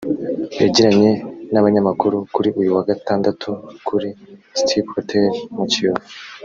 [0.61, 1.11] yagiranye
[1.51, 3.49] n’abanyamakuru kuri uyu wa Gatandatu
[3.87, 4.09] kuri
[4.59, 5.25] Stipp Hotel
[5.57, 6.05] mu Kiyovu